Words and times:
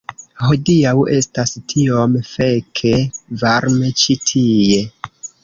Hodiaŭ 0.43 0.93
estas 1.17 1.53
tiom 1.73 2.15
feke 2.31 2.95
varme 3.45 3.93
ĉi 4.01 4.19
tie 4.33 4.83